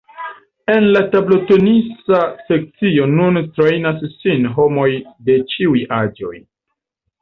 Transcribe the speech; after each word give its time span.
En 0.75 0.87
la 0.95 1.03
tablotenisa 1.15 2.23
sekcio 2.49 3.07
nun 3.13 3.39
trejnas 3.61 4.03
sin 4.17 4.53
homoj 4.59 4.91
de 5.31 5.41
ĉiuj 5.55 5.89
aĝoj. 6.05 6.39